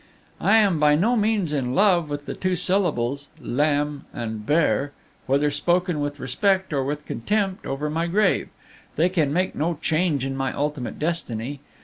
"I 0.39 0.57
am 0.57 0.79
by 0.79 0.95
no 0.95 1.15
means 1.15 1.53
in 1.53 1.75
love 1.75 2.09
with 2.09 2.25
the 2.25 2.33
two 2.33 2.55
syllables 2.55 3.27
Lam 3.39 4.05
and 4.11 4.43
bert; 4.43 4.93
whether 5.27 5.51
spoken 5.51 5.99
with 5.99 6.19
respect 6.19 6.73
or 6.73 6.83
with 6.83 7.05
contempt 7.05 7.67
over 7.67 7.87
my 7.87 8.07
grave, 8.07 8.49
they 8.95 9.09
can 9.09 9.31
make 9.31 9.53
no 9.53 9.77
change 9.79 10.25
in 10.25 10.35
my 10.35 10.53
ultimate 10.53 10.97
destiny. 10.97 11.59